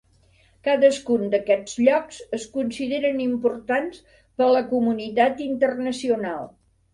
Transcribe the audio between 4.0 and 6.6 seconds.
per a la comunitat internacional.